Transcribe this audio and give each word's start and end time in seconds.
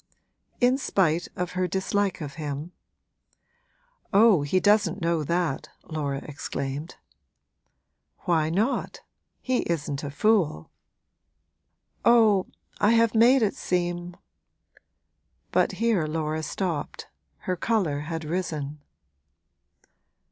'In 0.59 0.79
spite 0.79 1.27
of 1.35 1.51
her 1.51 1.67
dislike 1.67 2.21
of 2.21 2.33
him?' 2.33 2.71
'Oh, 4.11 4.41
he 4.41 4.59
doesn't 4.59 4.99
know 4.99 5.23
that!' 5.23 5.69
Laura 5.83 6.21
exclaimed. 6.23 6.95
'Why 8.21 8.49
not? 8.49 9.01
he 9.41 9.59
isn't 9.59 10.03
a 10.03 10.09
fool.' 10.09 10.71
'Oh, 12.03 12.47
I 12.79 12.93
have 12.93 13.13
made 13.13 13.43
it 13.43 13.53
seem' 13.53 14.17
But 15.51 15.73
here 15.73 16.07
Laura 16.07 16.41
stopped; 16.41 17.05
her 17.41 17.55
colour 17.55 17.99
had 17.99 18.25
risen. 18.25 18.81